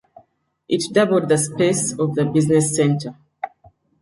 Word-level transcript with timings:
It 0.67 0.91
doubled 0.91 1.29
the 1.29 1.37
space 1.37 1.91
of 1.93 2.15
the 2.15 2.25
business 2.25 2.75
center. 2.75 3.15